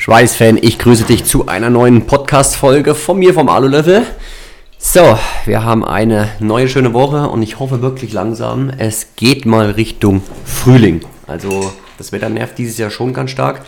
[0.00, 4.06] Schweißfan, ich grüße dich zu einer neuen Podcast-Folge von mir vom Alulöffel.
[4.78, 9.72] So, wir haben eine neue schöne Woche und ich hoffe wirklich langsam, es geht mal
[9.72, 11.02] Richtung Frühling.
[11.26, 13.60] Also das Wetter nervt dieses Jahr schon ganz stark.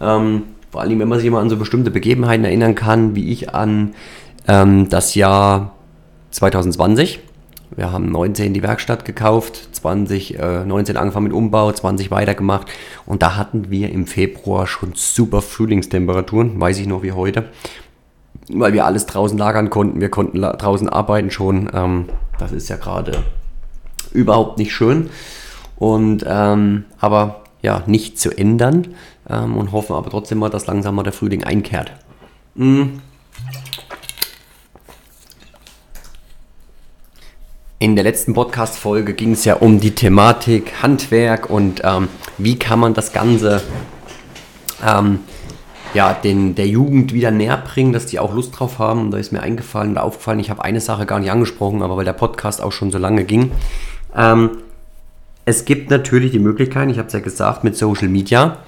[0.00, 3.54] Ähm, vor allem, wenn man sich mal an so bestimmte Begebenheiten erinnern kann, wie ich
[3.54, 3.94] an
[4.48, 5.76] ähm, das Jahr
[6.32, 7.20] 2020.
[7.76, 12.68] Wir haben 19 die Werkstatt gekauft, 20, äh, 19 angefangen mit Umbau, 20 weitergemacht
[13.06, 17.48] und da hatten wir im Februar schon super Frühlingstemperaturen, weiß ich noch wie heute,
[18.52, 21.70] weil wir alles draußen lagern konnten, wir konnten draußen arbeiten schon.
[21.72, 22.06] Ähm,
[22.38, 23.22] das ist ja gerade
[24.12, 25.10] überhaupt nicht schön
[25.76, 28.88] und ähm, aber ja, nicht zu ändern
[29.28, 31.92] ähm, und hoffen aber trotzdem mal, dass langsam mal der Frühling einkehrt.
[32.54, 33.00] Mhm.
[37.82, 42.78] In der letzten Podcast-Folge ging es ja um die Thematik Handwerk und ähm, wie kann
[42.78, 43.62] man das Ganze
[44.86, 45.20] ähm,
[45.94, 49.00] ja, den, der Jugend wieder näher bringen, dass die auch Lust drauf haben.
[49.00, 51.96] Und da ist mir eingefallen oder aufgefallen, ich habe eine Sache gar nicht angesprochen, aber
[51.96, 53.50] weil der Podcast auch schon so lange ging.
[54.14, 54.58] Ähm,
[55.46, 58.58] es gibt natürlich die Möglichkeit, ich habe es ja gesagt, mit Social Media.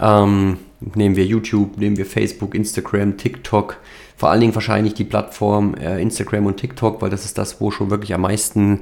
[0.00, 3.78] Ähm, nehmen wir YouTube, nehmen wir Facebook, Instagram, TikTok,
[4.16, 7.70] vor allen Dingen wahrscheinlich die Plattform äh, Instagram und TikTok, weil das ist das, wo
[7.70, 8.80] schon wirklich am meisten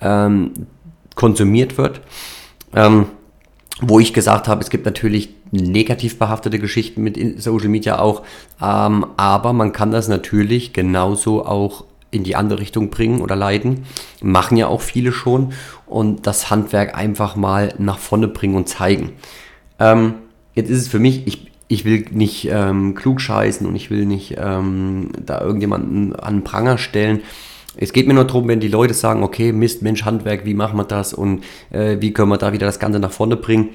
[0.00, 0.52] ähm,
[1.14, 2.00] konsumiert wird.
[2.74, 3.06] Ähm,
[3.82, 8.22] wo ich gesagt habe, es gibt natürlich negativ behaftete Geschichten mit Social Media auch,
[8.62, 13.84] ähm, aber man kann das natürlich genauso auch in die andere Richtung bringen oder leiten.
[14.20, 15.52] Machen ja auch viele schon
[15.86, 19.12] und das Handwerk einfach mal nach vorne bringen und zeigen.
[19.78, 20.14] Ähm,
[20.60, 24.06] jetzt ist es für mich, ich, ich will nicht ähm, klug scheißen und ich will
[24.06, 27.20] nicht ähm, da irgendjemanden an den Pranger stellen.
[27.76, 30.76] Es geht mir nur darum, wenn die Leute sagen, okay, Mist, Mensch, Handwerk, wie machen
[30.76, 33.70] wir das und äh, wie können wir da wieder das Ganze nach vorne bringen.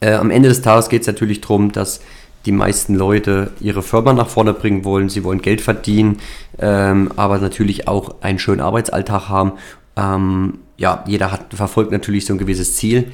[0.00, 2.00] Äh, am Ende des Tages geht es natürlich darum, dass
[2.44, 5.08] die meisten Leute ihre Firma nach vorne bringen wollen.
[5.08, 6.18] Sie wollen Geld verdienen,
[6.58, 9.52] ähm, aber natürlich auch einen schönen Arbeitsalltag haben.
[9.96, 13.12] Ähm, ja, jeder hat, verfolgt natürlich so ein gewisses Ziel.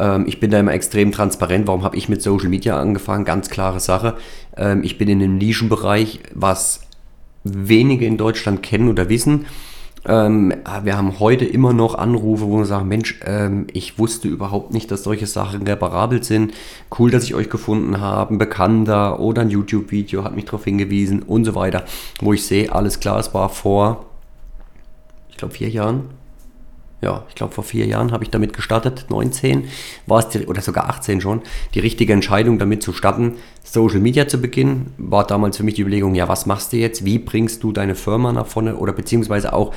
[0.00, 1.68] Ähm, ich bin da immer extrem transparent.
[1.68, 3.24] Warum habe ich mit Social Media angefangen?
[3.24, 4.16] Ganz klare Sache.
[4.56, 6.80] Ähm, ich bin in einem Nischenbereich, was
[7.44, 9.46] wenige in Deutschland kennen oder wissen.
[10.06, 14.72] Ähm, wir haben heute immer noch Anrufe, wo wir sagen, Mensch, ähm, ich wusste überhaupt
[14.72, 16.54] nicht, dass solche Sachen reparabel sind.
[16.98, 18.34] Cool, dass ich euch gefunden habe.
[18.34, 21.84] Ein Bekannter oder ein YouTube-Video hat mich darauf hingewiesen und so weiter.
[22.20, 24.06] Wo ich sehe, alles klar, es war vor,
[25.28, 26.04] ich glaube, vier Jahren,
[27.02, 29.64] ja, ich glaube vor vier Jahren habe ich damit gestartet, 19
[30.06, 31.42] war es, die, oder sogar 18 schon,
[31.74, 35.82] die richtige Entscheidung damit zu starten, Social Media zu beginnen, war damals für mich die
[35.82, 38.76] Überlegung, ja, was machst du jetzt, wie bringst du deine Firma nach vorne?
[38.76, 39.72] Oder beziehungsweise auch,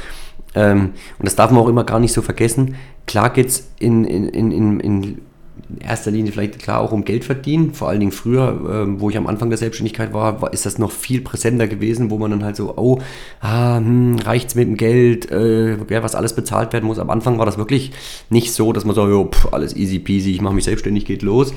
[0.56, 2.76] ähm, und das darf man auch immer gar nicht so vergessen,
[3.08, 5.22] klar geht es in, in, in, in
[5.70, 7.74] in erster Linie vielleicht klar auch um Geld verdienen.
[7.74, 10.78] Vor allen Dingen früher, äh, wo ich am Anfang der Selbstständigkeit war, war, ist das
[10.78, 13.00] noch viel präsenter gewesen, wo man dann halt so, oh,
[13.40, 17.00] ah, hm, reicht's mit dem Geld, äh, was alles bezahlt werden muss.
[17.00, 17.92] Am Anfang war das wirklich
[18.30, 21.22] nicht so, dass man so, jo, pff, alles easy peasy, ich mache mich selbstständig, geht
[21.22, 21.54] los.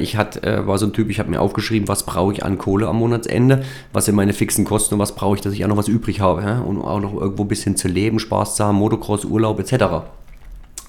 [0.00, 2.56] Ich hat, äh, war so ein Typ, ich habe mir aufgeschrieben, was brauche ich an
[2.56, 5.68] Kohle am Monatsende, was sind meine fixen Kosten und was brauche ich, dass ich auch
[5.68, 6.60] noch was übrig habe ja?
[6.60, 10.06] und auch noch irgendwo ein bisschen zu leben, Spaß zu haben, Motocross, Urlaub etc.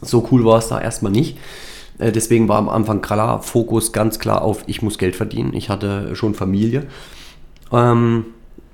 [0.01, 1.37] So cool war es da erstmal nicht.
[1.99, 5.53] Äh, deswegen war am Anfang klar, Fokus ganz klar auf, ich muss Geld verdienen.
[5.53, 6.87] Ich hatte schon Familie.
[7.71, 8.25] Ähm,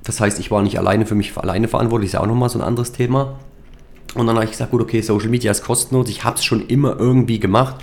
[0.03, 2.59] das heißt, ich war nicht alleine für mich alleine verantwortlich, ist ja auch nochmal so
[2.59, 3.39] ein anderes Thema.
[4.13, 6.07] Und dann habe ich gesagt, gut, okay, Social Media ist kostenlos.
[6.09, 7.75] Ich habe es schon immer irgendwie gemacht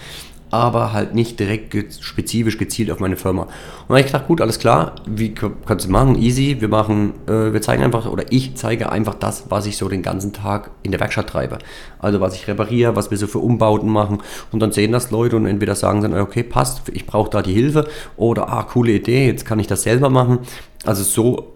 [0.52, 1.74] aber halt nicht direkt
[2.04, 3.44] spezifisch gezielt auf meine Firma.
[3.44, 3.50] Und
[3.88, 6.14] dann habe ich gedacht, gut, alles klar, wie kannst du machen?
[6.20, 9.88] Easy, wir machen, äh, wir zeigen einfach, oder ich zeige einfach das, was ich so
[9.88, 11.56] den ganzen Tag in der Werkstatt treibe.
[11.98, 14.18] Also was ich repariere, was wir so für Umbauten machen.
[14.52, 17.54] Und dann sehen das Leute und entweder sagen dann, okay, passt, ich brauche da die
[17.54, 17.88] Hilfe.
[18.18, 20.40] Oder, ah, coole Idee, jetzt kann ich das selber machen.
[20.84, 21.54] Also so,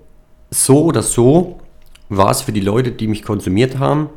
[0.51, 1.59] so oder so
[2.09, 4.09] war es für die Leute, die mich konsumiert haben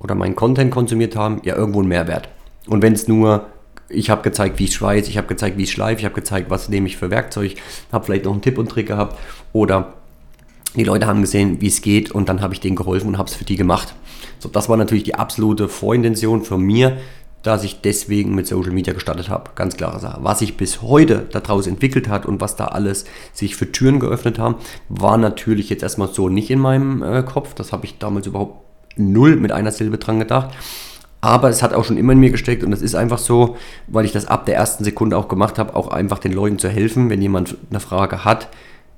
[0.00, 2.28] oder meinen Content konsumiert haben, ja irgendwo ein Mehrwert.
[2.66, 3.46] Und wenn es nur
[3.88, 6.50] ich habe gezeigt, wie ich schweiße, ich habe gezeigt, wie ich schleife, ich habe gezeigt,
[6.50, 7.56] was nehme ich für Werkzeug,
[7.92, 9.18] habe vielleicht noch einen Tipp und Trick gehabt
[9.52, 9.94] oder
[10.76, 13.28] die Leute haben gesehen, wie es geht und dann habe ich denen geholfen und habe
[13.28, 13.94] es für die gemacht.
[14.38, 16.96] So, das war natürlich die absolute Vorintention von mir,
[17.44, 19.50] dass ich deswegen mit Social Media gestartet habe.
[19.54, 20.18] Ganz klare Sache.
[20.22, 24.38] Was sich bis heute daraus entwickelt hat und was da alles sich für Türen geöffnet
[24.38, 24.56] haben,
[24.88, 27.54] war natürlich jetzt erstmal so nicht in meinem äh, Kopf.
[27.54, 28.64] Das habe ich damals überhaupt
[28.96, 30.54] null mit einer Silbe dran gedacht.
[31.24, 33.56] Aber es hat auch schon immer in mir gesteckt und es ist einfach so,
[33.86, 36.68] weil ich das ab der ersten Sekunde auch gemacht habe, auch einfach den Leuten zu
[36.68, 38.50] helfen, wenn jemand eine Frage hat,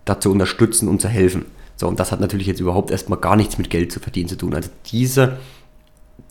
[0.05, 1.45] da zu unterstützen und zu helfen.
[1.77, 4.37] So, und das hat natürlich jetzt überhaupt erstmal gar nichts mit Geld zu verdienen zu
[4.37, 4.55] tun.
[4.55, 5.37] Also diese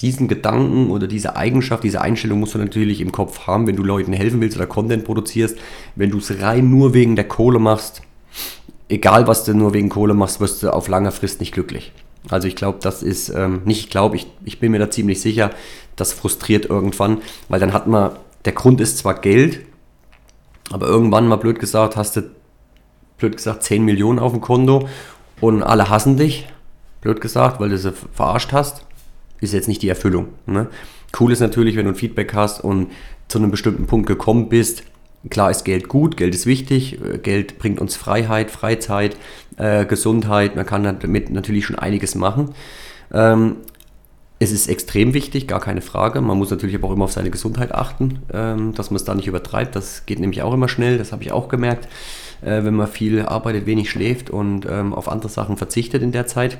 [0.01, 3.83] diesen Gedanken oder diese Eigenschaft, diese Einstellung musst du natürlich im Kopf haben, wenn du
[3.83, 5.57] Leuten helfen willst oder Content produzierst.
[5.95, 8.01] Wenn du es rein nur wegen der Kohle machst,
[8.89, 11.93] egal was du nur wegen Kohle machst, wirst du auf langer Frist nicht glücklich.
[12.29, 15.21] Also ich glaube, das ist, ähm, nicht ich glaube, ich, ich bin mir da ziemlich
[15.21, 15.51] sicher,
[15.95, 17.19] das frustriert irgendwann,
[17.49, 18.11] weil dann hat man,
[18.45, 19.61] der Grund ist zwar Geld,
[20.71, 22.23] aber irgendwann mal blöd gesagt, hast du,
[23.17, 24.89] blöd gesagt, 10 Millionen auf dem Konto
[25.39, 26.47] und alle hassen dich,
[27.01, 28.85] blöd gesagt, weil du sie verarscht hast,
[29.41, 30.29] ist jetzt nicht die Erfüllung.
[30.45, 30.67] Ne?
[31.19, 32.91] Cool ist natürlich, wenn du ein Feedback hast und
[33.27, 34.83] zu einem bestimmten Punkt gekommen bist,
[35.29, 39.17] Klar ist Geld gut, Geld ist wichtig, äh, Geld bringt uns Freiheit, Freizeit,
[39.57, 42.53] äh, Gesundheit, man kann damit natürlich schon einiges machen.
[43.13, 43.57] Ähm,
[44.37, 46.19] es ist extrem wichtig, gar keine Frage.
[46.19, 49.15] Man muss natürlich aber auch immer auf seine Gesundheit achten, ähm, dass man es da
[49.15, 49.75] nicht übertreibt.
[49.75, 51.87] Das geht nämlich auch immer schnell, das habe ich auch gemerkt,
[52.41, 56.27] äh, wenn man viel arbeitet, wenig schläft und ähm, auf andere Sachen verzichtet in der
[56.27, 56.57] Zeit.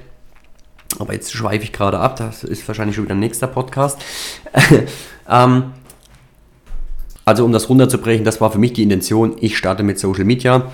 [1.00, 4.02] Aber jetzt schweife ich gerade ab, das ist wahrscheinlich schon wieder ein nächster Podcast.
[5.30, 5.74] ähm,
[7.26, 9.36] also um das runterzubrechen, das war für mich die Intention.
[9.40, 10.72] Ich starte mit Social Media.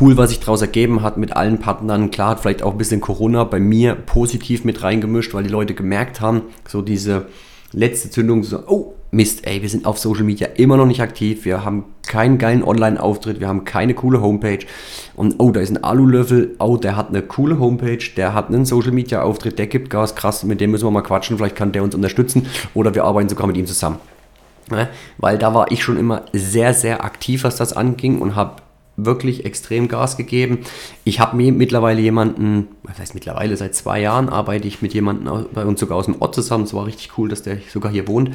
[0.00, 2.10] Cool, was sich daraus ergeben hat mit allen Partnern.
[2.10, 5.74] Klar hat vielleicht auch ein bisschen Corona bei mir positiv mit reingemischt, weil die Leute
[5.74, 7.26] gemerkt haben, so diese
[7.72, 11.44] letzte Zündung, so, oh Mist, ey, wir sind auf Social Media immer noch nicht aktiv,
[11.44, 14.60] wir haben keinen geilen Online-Auftritt, wir haben keine coole Homepage
[15.16, 18.64] und oh, da ist ein Alulöffel, oh, der hat eine coole Homepage, der hat einen
[18.64, 21.82] Social Media-Auftritt, der gibt Gas, krass, mit dem müssen wir mal quatschen, vielleicht kann der
[21.82, 23.98] uns unterstützen oder wir arbeiten sogar mit ihm zusammen.
[24.70, 24.88] Ne?
[25.18, 28.62] Weil da war ich schon immer sehr, sehr aktiv, was das anging und habe
[28.96, 30.58] wirklich extrem Gas gegeben.
[31.04, 35.46] Ich habe mir mittlerweile jemanden, was heißt mittlerweile, seit zwei Jahren arbeite ich mit jemandem
[35.52, 36.64] bei uns sogar aus dem Ort zusammen.
[36.64, 38.30] Es war richtig cool, dass der sogar hier wohnt.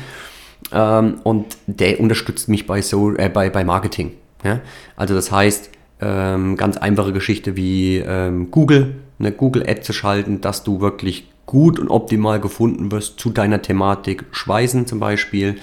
[0.71, 4.13] Ähm, und der unterstützt mich bei, so, äh, bei, bei Marketing.
[4.43, 4.61] Ja?
[4.95, 5.69] Also das heißt,
[6.01, 11.79] ähm, ganz einfache Geschichte wie ähm, Google, eine Google-Ad zu schalten, dass du wirklich gut
[11.79, 14.25] und optimal gefunden wirst zu deiner Thematik.
[14.31, 15.55] Schweißen zum Beispiel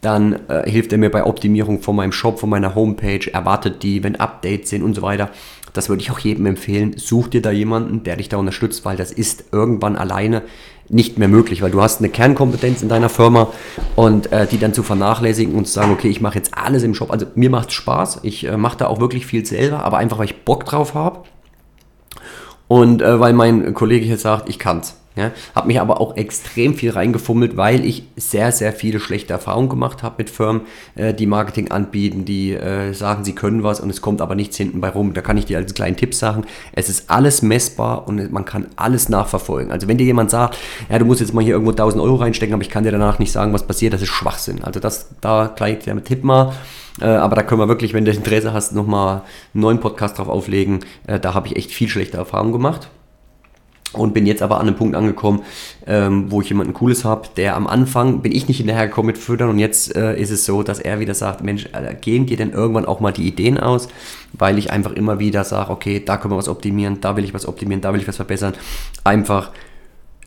[0.00, 4.04] dann äh, hilft er mir bei Optimierung von meinem Shop, von meiner Homepage, erwartet die,
[4.04, 5.30] wenn Updates sind und so weiter.
[5.72, 6.94] Das würde ich auch jedem empfehlen.
[6.96, 10.42] Such dir da jemanden, der dich da unterstützt, weil das ist irgendwann alleine
[10.88, 13.48] nicht mehr möglich, weil du hast eine Kernkompetenz in deiner Firma
[13.94, 16.94] und äh, die dann zu vernachlässigen und zu sagen, okay, ich mache jetzt alles im
[16.94, 17.10] Shop.
[17.10, 20.18] Also mir macht es Spaß, ich äh, mache da auch wirklich viel selber, aber einfach,
[20.18, 21.24] weil ich Bock drauf habe
[22.68, 24.96] und äh, weil mein Kollege hier sagt, ich kann's.
[25.18, 29.68] Ja, habe mich aber auch extrem viel reingefummelt, weil ich sehr, sehr viele schlechte Erfahrungen
[29.68, 30.62] gemacht habe mit Firmen,
[30.94, 34.56] äh, die Marketing anbieten, die äh, sagen, sie können was und es kommt aber nichts
[34.56, 35.14] hinten bei rum.
[35.14, 38.68] Da kann ich dir als kleinen Tipp sagen, es ist alles messbar und man kann
[38.76, 39.72] alles nachverfolgen.
[39.72, 40.56] Also wenn dir jemand sagt,
[40.88, 43.18] ja, du musst jetzt mal hier irgendwo 1000 Euro reinstecken, aber ich kann dir danach
[43.18, 44.62] nicht sagen, was passiert, das ist Schwachsinn.
[44.62, 46.52] Also das, da gleich der Tipp mal.
[47.00, 49.22] Äh, aber da können wir wirklich, wenn du Interesse hast, nochmal
[49.54, 50.80] einen neuen Podcast drauf auflegen.
[51.08, 52.88] Äh, da habe ich echt viel schlechte Erfahrungen gemacht
[53.92, 55.42] und bin jetzt aber an einem Punkt angekommen,
[55.86, 59.48] ähm, wo ich jemanden Cooles habe, der am Anfang bin ich nicht hinterhergekommen mit Füttern
[59.48, 61.68] und jetzt äh, ist es so, dass er wieder sagt, Mensch,
[62.00, 63.88] gehen dir denn irgendwann auch mal die Ideen aus,
[64.32, 67.34] weil ich einfach immer wieder sage, okay, da können wir was optimieren, da will ich
[67.34, 68.54] was optimieren, da will ich was verbessern.
[69.04, 69.50] Einfach,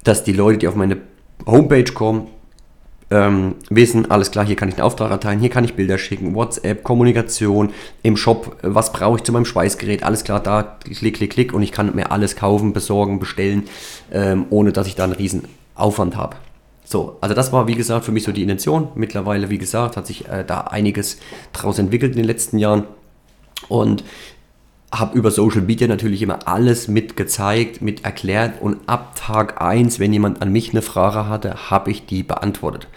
[0.04, 0.98] dass die Leute, die auf meine
[1.46, 2.28] Homepage kommen,
[3.12, 6.34] ähm, wissen, alles klar, hier kann ich einen Auftrag erteilen, hier kann ich Bilder schicken,
[6.34, 7.72] WhatsApp, Kommunikation,
[8.04, 11.62] im Shop, was brauche ich zu meinem Schweißgerät, alles klar, da klick, klick, klick und
[11.62, 13.63] ich kann mir alles kaufen, besorgen, bestellen,
[14.12, 15.44] ähm, ohne dass ich da einen riesen
[15.75, 16.38] Aufwand habe.
[16.86, 18.90] So, also das war wie gesagt für mich so die Intention.
[18.96, 21.19] Mittlerweile, wie gesagt, hat sich äh, da einiges
[21.54, 22.84] daraus entwickelt in den letzten Jahren.
[23.69, 24.04] Und
[24.94, 30.00] habe über Social Media natürlich immer alles mit gezeigt, mit erklärt und ab Tag 1,
[30.00, 32.88] wenn jemand an mich eine Frage hatte, habe ich die beantwortet.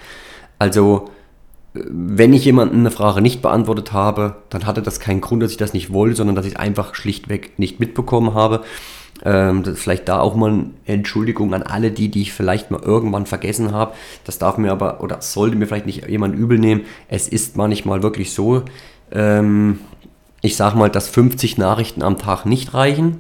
[0.59, 1.11] Also,
[1.73, 5.57] wenn ich jemanden eine Frage nicht beantwortet habe, dann hatte das keinen Grund, dass ich
[5.57, 8.63] das nicht wollte, sondern dass ich es einfach schlichtweg nicht mitbekommen habe.
[9.25, 13.27] Ähm, vielleicht da auch mal eine Entschuldigung an alle die, die ich vielleicht mal irgendwann
[13.27, 13.95] vergessen habe.
[14.25, 16.83] Das darf mir aber oder sollte mir vielleicht nicht jemand übel nehmen.
[17.09, 18.63] Es ist manchmal wirklich so,
[19.13, 19.79] ähm,
[20.45, 23.17] ich sage mal, dass 50 Nachrichten am Tag nicht reichen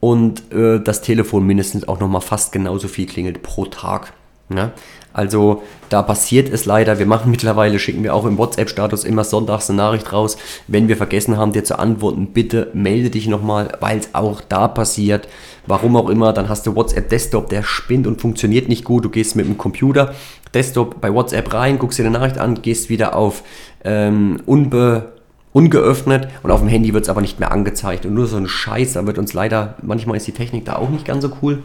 [0.00, 4.12] und äh, das Telefon mindestens auch nochmal fast genauso viel klingelt pro Tag.
[4.52, 4.72] Ja?
[5.12, 6.98] Also da passiert es leider.
[6.98, 10.38] Wir machen mittlerweile, schicken wir auch im WhatsApp-Status immer sonntags eine Nachricht raus.
[10.66, 14.66] Wenn wir vergessen haben, dir zu antworten, bitte melde dich nochmal, weil es auch da
[14.66, 15.28] passiert.
[15.68, 19.04] Warum auch immer, dann hast du WhatsApp Desktop, der spinnt und funktioniert nicht gut.
[19.04, 20.16] Du gehst mit dem Computer
[20.52, 23.44] Desktop bei WhatsApp rein, guckst dir eine Nachricht an, gehst wieder auf
[23.84, 25.15] ähm, unbe
[25.56, 28.04] ungeöffnet und auf dem Handy wird es aber nicht mehr angezeigt.
[28.04, 30.90] Und nur so ein Scheiß, da wird uns leider, manchmal ist die Technik da auch
[30.90, 31.62] nicht ganz so cool.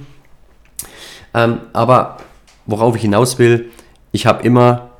[1.33, 2.17] Ähm, aber
[2.65, 3.69] worauf ich hinaus will,
[4.13, 4.91] ich habe immer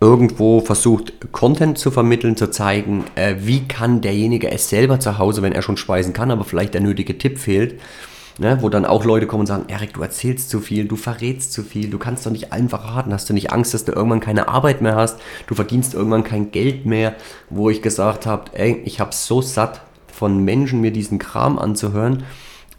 [0.00, 5.42] irgendwo versucht, Content zu vermitteln, zu zeigen, äh, wie kann derjenige es selber zu Hause,
[5.42, 7.78] wenn er schon speisen kann, aber vielleicht der nötige Tipp fehlt,
[8.38, 11.52] ne, wo dann auch Leute kommen und sagen, Erik, du erzählst zu viel, du verrätst
[11.52, 14.20] zu viel, du kannst doch nicht allen verraten, hast du nicht Angst, dass du irgendwann
[14.20, 17.14] keine Arbeit mehr hast, du verdienst irgendwann kein Geld mehr,
[17.50, 22.24] wo ich gesagt habe, ey, ich habe so satt von Menschen mir diesen Kram anzuhören,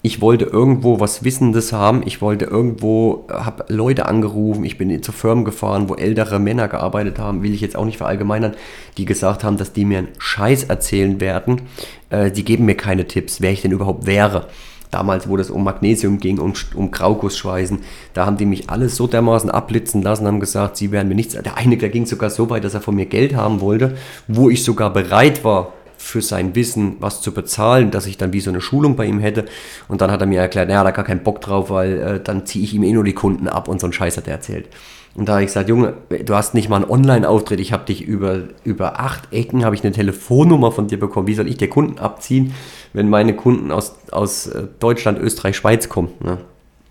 [0.05, 5.13] ich wollte irgendwo was Wissendes haben, ich wollte irgendwo, habe Leute angerufen, ich bin zu
[5.13, 8.53] Firmen gefahren, wo ältere Männer gearbeitet haben, will ich jetzt auch nicht verallgemeinern,
[8.97, 11.61] die gesagt haben, dass die mir einen Scheiß erzählen werden,
[12.09, 14.47] äh, die geben mir keine Tipps, wer ich denn überhaupt wäre.
[14.93, 17.79] Damals, wo das um Magnesium ging, um, um Graugussschweißen,
[18.13, 21.33] da haben die mich alles so dermaßen abblitzen lassen, haben gesagt, sie werden mir nichts.
[21.33, 23.97] Der eine, der ging sogar so weit, dass er von mir Geld haben wollte,
[24.27, 28.41] wo ich sogar bereit war, für sein Wissen was zu bezahlen, dass ich dann wie
[28.41, 29.45] so eine Schulung bei ihm hätte.
[29.87, 32.45] Und dann hat er mir erklärt, naja, da gar keinen Bock drauf, weil äh, dann
[32.45, 34.67] ziehe ich ihm eh nur die Kunden ab und so ein Scheiß hat er erzählt.
[35.15, 35.93] Und da habe ich gesagt, Junge,
[36.25, 39.83] du hast nicht mal einen Online-Auftritt, ich habe dich über, über acht Ecken, habe ich
[39.83, 41.27] eine Telefonnummer von dir bekommen.
[41.27, 42.53] Wie soll ich dir Kunden abziehen,
[42.93, 46.09] wenn meine Kunden aus, aus äh, Deutschland, Österreich, Schweiz kommen?
[46.19, 46.39] Ne?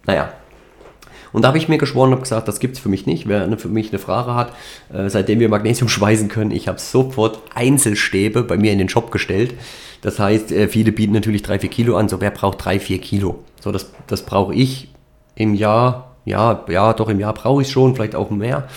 [0.06, 0.32] Naja,
[1.32, 3.26] und da habe ich mir geschworen und habe gesagt, das gibt es für mich nicht.
[3.26, 4.52] Wer eine, für mich eine Frage hat,
[4.92, 9.10] äh, seitdem wir Magnesium schweißen können, ich habe sofort Einzelstäbe bei mir in den Shop
[9.10, 9.54] gestellt.
[10.02, 12.08] Das heißt, äh, viele bieten natürlich 3, 4 Kilo an.
[12.08, 13.44] So, wer braucht 3, 4 Kilo?
[13.60, 14.88] So, das, das brauche ich
[15.34, 16.11] im Jahr.
[16.24, 18.68] Ja, ja, doch im Jahr brauche ich schon, vielleicht auch mehr.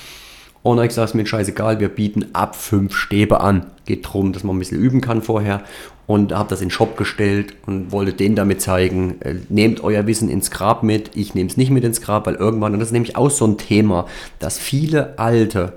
[0.63, 3.67] Und ich sage es mir scheißegal, wir bieten ab 5 Stäbe an.
[3.85, 5.61] Geht darum, dass man ein bisschen üben kann vorher
[6.07, 10.05] und habe das in den Shop gestellt und wollte denen damit zeigen, äh, nehmt euer
[10.07, 12.89] Wissen ins Grab mit, ich nehme es nicht mit ins Grab, weil irgendwann, und das
[12.89, 14.07] ist nämlich auch so ein Thema,
[14.39, 15.73] dass viele Alte,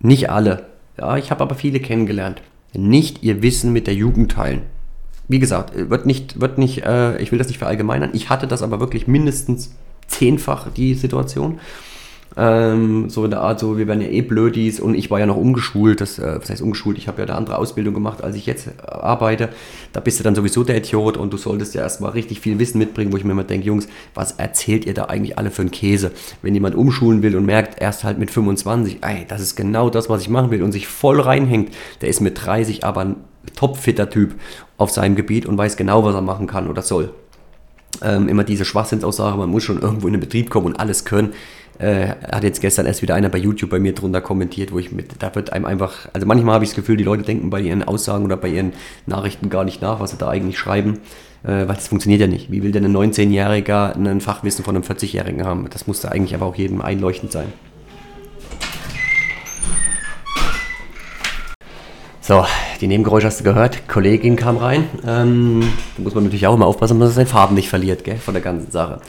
[0.00, 0.66] nicht alle,
[0.98, 2.42] ja, ich habe aber viele kennengelernt,
[2.74, 4.62] nicht ihr Wissen mit der Jugend teilen.
[5.28, 8.62] Wie gesagt, wird nicht, wird nicht, äh, ich will das nicht verallgemeinern, ich hatte das
[8.62, 9.74] aber wirklich mindestens
[10.12, 11.58] zehnfach, die Situation.
[12.36, 15.26] Ähm, so in der Art, so wir werden ja eh Blödis und ich war ja
[15.26, 18.36] noch umgeschult, das, äh, was heißt umgeschult, ich habe ja eine andere Ausbildung gemacht, als
[18.36, 19.50] ich jetzt äh, arbeite.
[19.92, 22.78] Da bist du dann sowieso der Idiot und du solltest ja erstmal richtig viel Wissen
[22.78, 25.70] mitbringen, wo ich mir immer denke, Jungs, was erzählt ihr da eigentlich alle für einen
[25.70, 26.12] Käse?
[26.40, 30.08] Wenn jemand umschulen will und merkt, erst halt mit 25, ey, das ist genau das,
[30.08, 33.16] was ich machen will und sich voll reinhängt, der ist mit 30 aber ein
[33.56, 34.36] topfitter Typ
[34.78, 37.12] auf seinem Gebiet und weiß genau, was er machen kann oder soll.
[38.02, 41.32] Ähm, immer diese Schwachsinnsaussage, man muss schon irgendwo in den Betrieb kommen und alles können
[41.78, 44.92] äh, hat jetzt gestern erst wieder einer bei YouTube bei mir drunter kommentiert, wo ich
[44.92, 47.60] mit, da wird einem einfach, also manchmal habe ich das Gefühl, die Leute denken bei
[47.60, 48.72] ihren Aussagen oder bei ihren
[49.06, 51.00] Nachrichten gar nicht nach, was sie da eigentlich schreiben,
[51.42, 52.50] äh, weil das funktioniert ja nicht.
[52.50, 55.68] Wie will denn ein 19-Jähriger ein Fachwissen von einem 40-Jährigen haben?
[55.70, 57.52] Das muss da eigentlich aber auch jedem einleuchtend sein.
[62.24, 62.46] So,
[62.80, 63.88] die Nebengeräusche hast du gehört.
[63.88, 64.84] Kollegin kam rein.
[65.04, 65.60] Ähm,
[65.96, 68.32] da muss man natürlich auch immer aufpassen, dass man seinen Farben nicht verliert, gell, von
[68.32, 69.00] der ganzen Sache.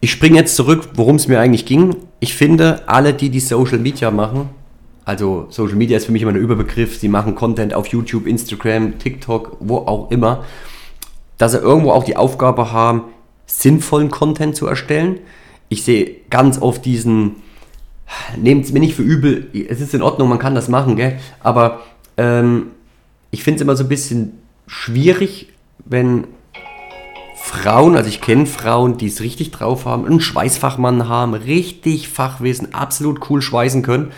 [0.00, 1.96] Ich springe jetzt zurück, worum es mir eigentlich ging.
[2.20, 4.50] Ich finde, alle, die die Social Media machen,
[5.04, 9.00] also Social Media ist für mich immer ein Überbegriff, sie machen Content auf YouTube, Instagram,
[9.00, 10.44] TikTok, wo auch immer,
[11.38, 13.02] dass sie irgendwo auch die Aufgabe haben,
[13.46, 15.18] sinnvollen Content zu erstellen.
[15.68, 17.42] Ich sehe ganz oft diesen,
[18.36, 21.18] nehmt es mir nicht für übel, es ist in Ordnung, man kann das machen, gell?
[21.40, 21.80] aber
[22.16, 22.68] ähm,
[23.30, 25.48] ich finde es immer so ein bisschen schwierig,
[25.84, 26.26] wenn
[27.36, 32.72] Frauen, also ich kenne Frauen, die es richtig drauf haben, einen Schweißfachmann haben, richtig Fachwissen,
[32.72, 34.12] absolut cool schweißen können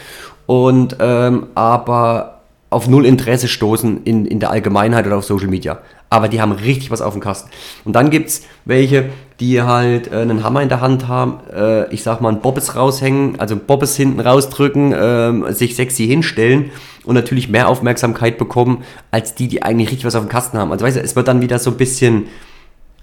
[0.46, 5.78] und ähm, aber auf null Interesse stoßen in, in der Allgemeinheit oder auf Social Media.
[6.14, 7.50] Aber die haben richtig was auf dem Kasten.
[7.84, 9.06] Und dann gibt es welche,
[9.40, 12.76] die halt äh, einen Hammer in der Hand haben, äh, ich sag mal einen Bobbes
[12.76, 16.70] raushängen, also Bobbes hinten rausdrücken, äh, sich sexy hinstellen
[17.02, 20.70] und natürlich mehr Aufmerksamkeit bekommen, als die, die eigentlich richtig was auf dem Kasten haben.
[20.70, 22.28] Also weißt du, es wird dann wieder so ein bisschen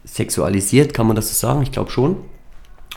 [0.05, 1.63] sexualisiert, kann man das so sagen?
[1.63, 2.15] Ich glaube schon.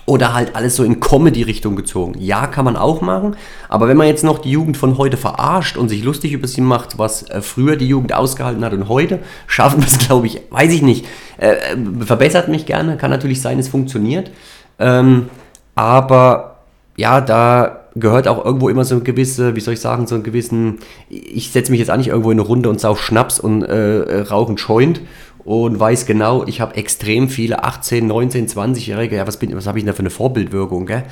[0.06, 2.16] Oder halt alles so in Comedy-Richtung gezogen.
[2.18, 3.37] Ja, kann man auch machen.
[3.68, 6.61] Aber wenn man jetzt noch die Jugend von heute verarscht und sich lustig über sie
[6.61, 10.42] macht, was äh, früher die Jugend ausgehalten hat und heute, schaffen wir es, glaube ich,
[10.50, 11.06] weiß ich nicht.
[11.38, 12.99] Äh, äh, verbessert mich gerne.
[12.99, 14.30] Kann natürlich sein, es funktioniert.
[14.78, 15.30] Ähm,
[15.75, 16.56] aber
[16.96, 20.25] ja, da gehört auch irgendwo immer so eine gewisse, wie soll ich sagen, so einen
[20.25, 23.62] gewissen, ich setze mich jetzt auch nicht irgendwo in eine Runde und sauf Schnaps und
[23.62, 25.00] äh, rauche einen Joint
[25.44, 29.16] und weiß genau, ich habe extrem viele 18, 19, 20-Jährige.
[29.16, 30.86] Ja, was, was habe ich denn da für eine Vorbildwirkung?
[30.86, 31.04] Gell?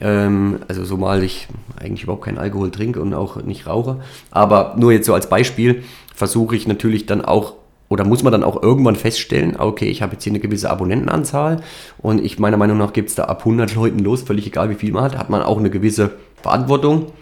[0.00, 1.46] Ähm, also, so mal ich
[1.78, 4.00] eigentlich überhaupt keinen Alkohol trinke und auch nicht rauche.
[4.30, 7.54] Aber nur jetzt so als Beispiel versuche ich natürlich dann auch
[7.88, 11.62] oder muss man dann auch irgendwann feststellen, okay, ich habe jetzt hier eine gewisse Abonnentenanzahl
[11.98, 14.74] und ich meiner Meinung nach gibt es da ab 100 Leuten los, völlig egal wie
[14.74, 16.10] viel man hat, hat man auch eine gewisse
[16.42, 17.12] Verantwortung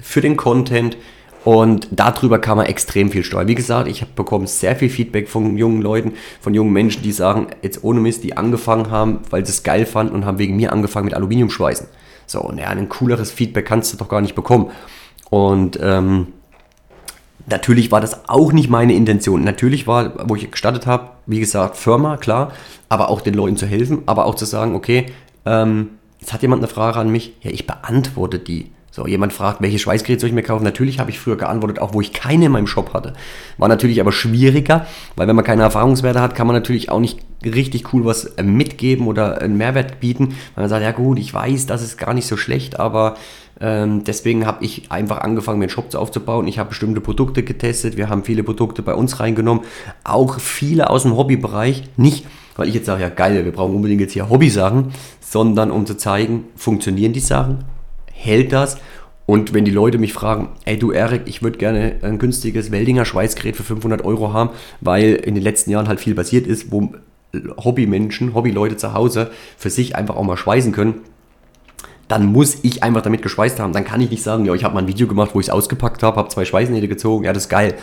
[0.00, 0.96] für den Content,
[1.44, 3.48] und darüber kann man extrem viel steuern.
[3.48, 7.48] Wie gesagt, ich bekomme sehr viel Feedback von jungen Leuten, von jungen Menschen, die sagen,
[7.62, 10.72] jetzt ohne Mist, die angefangen haben, weil sie es geil fanden und haben wegen mir
[10.72, 11.86] angefangen mit Aluminiumschweißen.
[12.26, 14.70] So, und ja, ein cooleres Feedback kannst du doch gar nicht bekommen.
[15.30, 16.28] Und ähm,
[17.46, 19.44] natürlich war das auch nicht meine Intention.
[19.44, 22.52] Natürlich war, wo ich gestartet habe, wie gesagt, Firma, klar,
[22.88, 25.06] aber auch den Leuten zu helfen, aber auch zu sagen, okay,
[25.46, 25.90] ähm,
[26.20, 28.70] jetzt hat jemand eine Frage an mich, ja, ich beantworte die.
[28.98, 30.64] So, jemand fragt, welches Schweißgerät soll ich mir kaufen?
[30.64, 33.12] Natürlich habe ich früher geantwortet, auch wo ich keine in meinem Shop hatte.
[33.56, 37.20] War natürlich aber schwieriger, weil wenn man keine Erfahrungswerte hat, kann man natürlich auch nicht
[37.44, 40.30] richtig cool was äh, mitgeben oder einen Mehrwert bieten.
[40.56, 43.14] Weil man sagt, ja gut, ich weiß, das ist gar nicht so schlecht, aber
[43.60, 46.48] ähm, deswegen habe ich einfach angefangen, mir einen Shop aufzubauen.
[46.48, 47.96] Ich habe bestimmte Produkte getestet.
[47.96, 49.62] Wir haben viele Produkte bei uns reingenommen.
[50.02, 51.84] Auch viele aus dem Hobbybereich.
[51.96, 52.26] Nicht,
[52.56, 54.90] weil ich jetzt sage, ja geil, wir brauchen unbedingt jetzt hier Hobby-Sachen,
[55.20, 57.64] sondern um zu zeigen, funktionieren die Sachen,
[58.18, 58.78] hält das.
[59.26, 63.04] Und wenn die Leute mich fragen, ey du Erik, ich würde gerne ein günstiges Weldinger
[63.04, 66.94] Schweißgerät für 500 Euro haben, weil in den letzten Jahren halt viel passiert ist, wo
[67.62, 71.02] Hobbymenschen, Hobbyleute zu Hause für sich einfach auch mal schweißen können,
[72.08, 73.74] dann muss ich einfach damit geschweißt haben.
[73.74, 75.52] Dann kann ich nicht sagen, ja, ich habe mal ein Video gemacht, wo ich es
[75.52, 77.74] ausgepackt habe, habe zwei Schweißnähte gezogen, ja, das ist geil.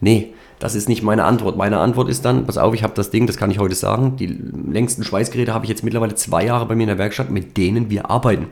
[0.00, 1.58] Nee, das ist nicht meine Antwort.
[1.58, 4.16] Meine Antwort ist dann, pass auf, ich habe das Ding, das kann ich heute sagen,
[4.16, 7.58] die längsten Schweißgeräte habe ich jetzt mittlerweile zwei Jahre bei mir in der Werkstatt, mit
[7.58, 8.46] denen wir arbeiten.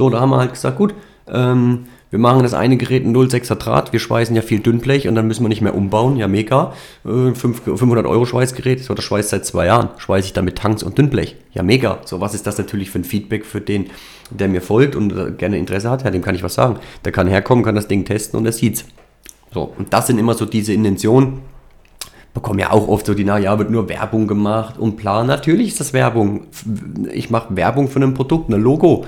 [0.00, 0.94] So, da haben wir halt gesagt, gut,
[1.30, 5.14] ähm, wir machen das eine Gerät ein 0,6er Draht, wir schweißen ja viel Dünnblech und
[5.14, 6.72] dann müssen wir nicht mehr umbauen, ja mega.
[7.04, 10.96] Äh, 500 Euro Schweißgerät, so das schweißt seit zwei Jahren, schweiße ich damit Tanks und
[10.96, 11.98] Dünnblech, ja mega.
[12.06, 13.90] So, was ist das natürlich für ein Feedback für den,
[14.30, 16.78] der mir folgt und äh, gerne Interesse hat, ja, dem kann ich was sagen.
[17.04, 18.86] Der kann herkommen, kann das Ding testen und er sieht's.
[19.52, 21.40] So, und das sind immer so diese Intentionen,
[22.34, 25.26] bekomme ja auch oft so die, na ja, wird nur Werbung gemacht und Plan.
[25.26, 26.46] Natürlich ist das Werbung.
[27.12, 29.04] Ich mache Werbung für ein Produkt, ein Logo.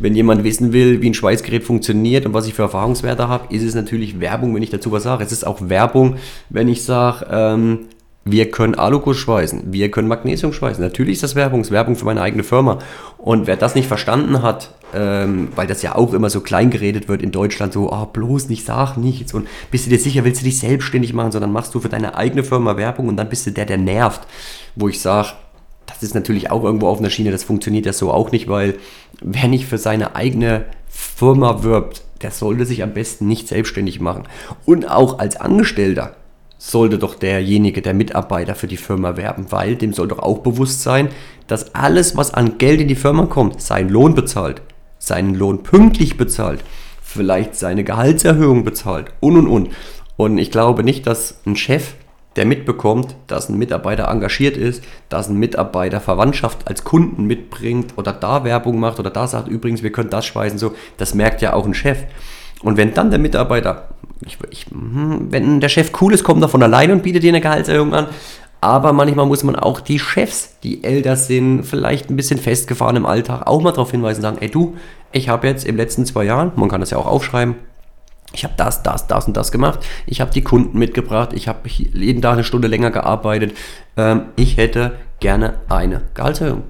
[0.00, 3.62] Wenn jemand wissen will, wie ein Schweißgerät funktioniert und was ich für Erfahrungswerte habe, ist
[3.62, 5.22] es natürlich Werbung, wenn ich dazu was sage.
[5.22, 6.16] Es ist auch Werbung,
[6.50, 7.78] wenn ich sage, ähm,
[8.24, 10.82] wir können Aluguss schweißen, wir können Magnesium schweißen.
[10.82, 12.78] Natürlich ist das Werbung, ist Werbung für meine eigene Firma.
[13.18, 17.08] Und wer das nicht verstanden hat, ähm, weil das ja auch immer so klein geredet
[17.08, 20.40] wird in Deutschland, so, oh, bloß nicht, sag nichts und bist du dir sicher, willst
[20.40, 23.46] du dich selbstständig machen, sondern machst du für deine eigene Firma Werbung und dann bist
[23.46, 24.22] du der, der nervt.
[24.74, 25.28] Wo ich sage,
[25.86, 28.76] das ist natürlich auch irgendwo auf einer Schiene, das funktioniert ja so auch nicht, weil
[29.20, 34.24] wer nicht für seine eigene Firma wirbt, der sollte sich am besten nicht selbstständig machen.
[34.64, 36.16] Und auch als Angestellter
[36.58, 40.82] sollte doch derjenige, der Mitarbeiter für die Firma werben, weil dem soll doch auch bewusst
[40.82, 41.08] sein,
[41.46, 44.62] dass alles, was an Geld in die Firma kommt, seinen Lohn bezahlt,
[44.98, 46.64] seinen Lohn pünktlich bezahlt,
[47.02, 49.70] vielleicht seine Gehaltserhöhung bezahlt und und und.
[50.16, 51.94] Und ich glaube nicht, dass ein Chef,
[52.36, 58.12] der mitbekommt, dass ein Mitarbeiter engagiert ist, dass ein Mitarbeiter Verwandtschaft als Kunden mitbringt oder
[58.12, 61.52] da Werbung macht oder da sagt, übrigens, wir können das schweißen, so, das merkt ja
[61.52, 61.98] auch ein Chef.
[62.62, 63.88] Und wenn dann der Mitarbeiter,
[64.26, 67.30] ich, ich, hm, wenn der Chef cool ist, kommt er von alleine und bietet dir
[67.30, 68.06] eine Gehaltserhöhung an.
[68.60, 73.04] Aber manchmal muss man auch die Chefs, die älter sind, vielleicht ein bisschen festgefahren im
[73.04, 74.76] Alltag, auch mal darauf hinweisen und sagen, ey du,
[75.12, 77.56] ich habe jetzt im letzten zwei Jahren, man kann das ja auch aufschreiben,
[78.34, 79.78] ich habe das, das, das und das gemacht.
[80.06, 81.32] Ich habe die Kunden mitgebracht.
[81.34, 83.56] Ich habe jeden Tag eine Stunde länger gearbeitet.
[83.96, 86.64] Ähm, ich hätte gerne eine Gehaltserhöhung.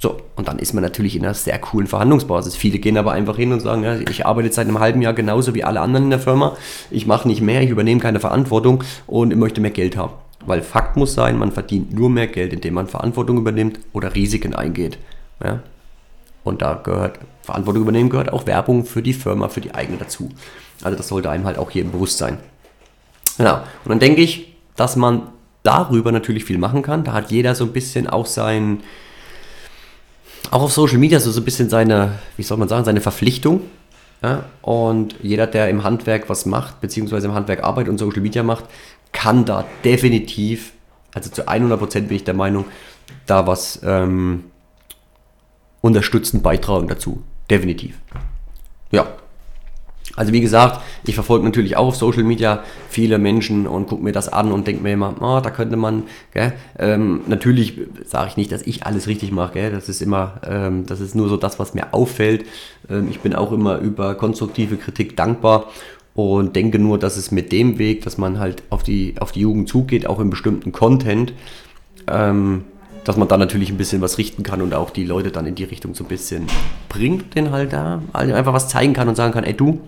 [0.00, 2.54] So, und dann ist man natürlich in einer sehr coolen Verhandlungsbasis.
[2.54, 5.54] Viele gehen aber einfach hin und sagen, ja, ich arbeite seit einem halben Jahr genauso
[5.54, 6.56] wie alle anderen in der Firma.
[6.90, 10.12] Ich mache nicht mehr, ich übernehme keine Verantwortung und möchte mehr Geld haben.
[10.46, 14.54] Weil Fakt muss sein, man verdient nur mehr Geld, indem man Verantwortung übernimmt oder Risiken
[14.54, 14.98] eingeht.
[15.42, 15.62] Ja?
[16.44, 20.30] Und da gehört, Verantwortung übernehmen gehört auch Werbung für die Firma, für die eigene dazu.
[20.84, 22.38] Also das sollte einem halt auch jedem bewusst sein.
[23.36, 23.56] Genau.
[23.84, 25.22] Und dann denke ich, dass man
[25.64, 27.02] darüber natürlich viel machen kann.
[27.02, 28.80] Da hat jeder so ein bisschen auch sein,
[30.50, 33.62] auch auf Social Media so, ein bisschen seine, wie soll man sagen, seine Verpflichtung.
[34.22, 34.44] Ja?
[34.62, 38.64] Und jeder, der im Handwerk was macht, beziehungsweise im Handwerk arbeitet und Social Media macht,
[39.12, 40.72] kann da definitiv,
[41.14, 42.66] also zu 100% bin ich der Meinung,
[43.26, 44.44] da was ähm,
[45.80, 47.22] unterstützend beitragen dazu.
[47.50, 47.98] Definitiv.
[48.90, 49.06] Ja,
[50.16, 54.12] also wie gesagt, ich verfolge natürlich auch auf Social Media viele Menschen und gucke mir
[54.12, 56.04] das an und denke mir immer, oh, da könnte man?
[56.78, 61.00] Ähm, natürlich sage ich nicht, dass ich alles richtig mache, das ist immer, ähm, das
[61.00, 62.46] ist nur so das, was mir auffällt.
[62.90, 65.66] Ähm, ich bin auch immer über konstruktive Kritik dankbar
[66.14, 69.40] und denke nur, dass es mit dem Weg, dass man halt auf die, auf die
[69.40, 71.32] Jugend zugeht, auch in bestimmten Content,
[72.08, 72.64] ähm,
[73.08, 75.54] dass man da natürlich ein bisschen was richten kann und auch die Leute dann in
[75.54, 76.46] die Richtung so ein bisschen
[76.90, 79.80] bringt, den halt da einfach was zeigen kann und sagen kann, ey du,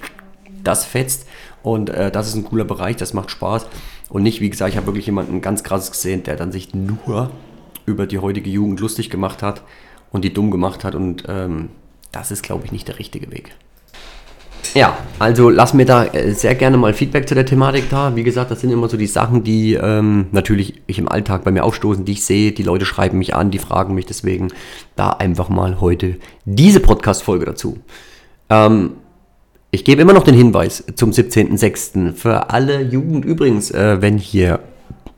[0.65, 1.27] das fetzt
[1.63, 3.67] und äh, das ist ein cooler Bereich, das macht Spaß.
[4.09, 7.31] Und nicht, wie gesagt, ich habe wirklich jemanden ganz krasses gesehen, der dann sich nur
[7.85, 9.65] über die heutige Jugend lustig gemacht hat
[10.11, 11.69] und die dumm gemacht hat und ähm,
[12.13, 13.55] das ist, glaube ich, nicht der richtige Weg.
[14.75, 18.15] Ja, also lass mir da äh, sehr gerne mal Feedback zu der Thematik da.
[18.15, 21.51] Wie gesagt, das sind immer so die Sachen, die ähm, natürlich ich im Alltag bei
[21.51, 22.53] mir aufstoßen, die ich sehe.
[22.53, 24.49] Die Leute schreiben mich an, die fragen mich deswegen
[24.97, 27.79] da einfach mal heute diese Podcast-Folge dazu.
[28.49, 28.93] Ähm,
[29.73, 32.13] ich gebe immer noch den Hinweis zum 17.06.
[32.13, 34.61] Für alle Jugend übrigens, äh, wenn hier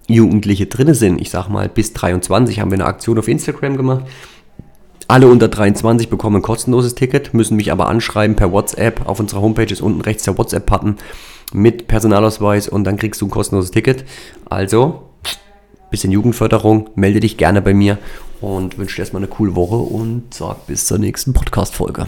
[0.08, 4.04] Jugendliche drin sind, ich sag mal bis 23, haben wir eine Aktion auf Instagram gemacht.
[5.12, 9.06] Alle unter 23 bekommen ein kostenloses Ticket, müssen mich aber anschreiben per WhatsApp.
[9.06, 10.96] Auf unserer Homepage ist unten rechts der WhatsApp-Button
[11.52, 14.06] mit Personalausweis und dann kriegst du ein kostenloses Ticket.
[14.46, 15.02] Also,
[15.90, 17.98] bisschen Jugendförderung, melde dich gerne bei mir
[18.40, 22.06] und wünsche dir erstmal eine coole Woche und sag bis zur nächsten Podcast-Folge.